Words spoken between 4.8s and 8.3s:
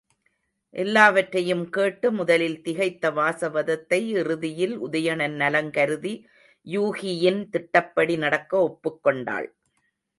Udayanan நலங்கருதி யூகியின் திட்டப்படி